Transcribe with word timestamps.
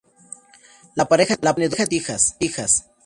La 0.95 1.05
pareja 1.07 1.37
tiene 1.37 1.69
dos 1.69 2.33
hijas. 2.39 2.89